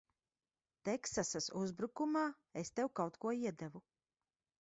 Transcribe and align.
Teksasas 0.87 1.49
uzbrukumā 1.59 2.23
es 2.61 2.73
tev 2.79 2.89
kaut 3.01 3.21
ko 3.27 3.35
iedevu. 3.41 3.83